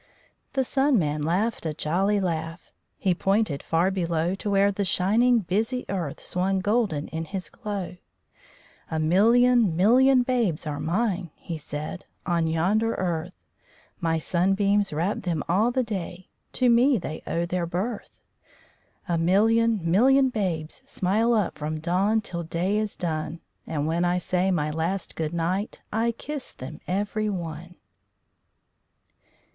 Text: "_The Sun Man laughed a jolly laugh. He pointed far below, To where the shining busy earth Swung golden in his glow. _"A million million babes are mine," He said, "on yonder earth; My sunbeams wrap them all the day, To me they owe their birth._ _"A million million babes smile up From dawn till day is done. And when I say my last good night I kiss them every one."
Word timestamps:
"_The 0.53 0.63
Sun 0.63 0.97
Man 0.97 1.21
laughed 1.21 1.63
a 1.63 1.75
jolly 1.75 2.19
laugh. 2.19 2.71
He 2.97 3.13
pointed 3.13 3.61
far 3.61 3.91
below, 3.91 4.33
To 4.33 4.49
where 4.49 4.71
the 4.71 4.83
shining 4.83 5.41
busy 5.41 5.85
earth 5.89 6.25
Swung 6.25 6.59
golden 6.59 7.07
in 7.09 7.25
his 7.25 7.51
glow. 7.51 7.97
_"A 8.91 8.97
million 8.99 9.77
million 9.77 10.23
babes 10.23 10.65
are 10.65 10.79
mine," 10.79 11.29
He 11.35 11.55
said, 11.55 12.05
"on 12.25 12.47
yonder 12.47 12.95
earth; 12.95 13.35
My 13.99 14.17
sunbeams 14.17 14.91
wrap 14.91 15.21
them 15.21 15.43
all 15.47 15.69
the 15.69 15.83
day, 15.83 16.29
To 16.53 16.67
me 16.67 16.97
they 16.97 17.21
owe 17.27 17.45
their 17.45 17.67
birth._ 17.67 18.09
_"A 19.11 19.19
million 19.19 19.81
million 19.83 20.29
babes 20.29 20.81
smile 20.83 21.35
up 21.35 21.59
From 21.59 21.79
dawn 21.79 22.21
till 22.21 22.41
day 22.41 22.79
is 22.79 22.95
done. 22.95 23.39
And 23.67 23.85
when 23.85 24.03
I 24.03 24.17
say 24.17 24.49
my 24.49 24.71
last 24.71 25.15
good 25.15 25.31
night 25.31 25.83
I 25.93 26.11
kiss 26.13 26.53
them 26.53 26.79
every 26.87 27.29
one." 27.29 27.75